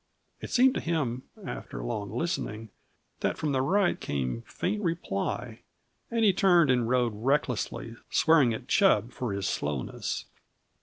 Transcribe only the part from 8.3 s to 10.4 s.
at Chub for his slowness.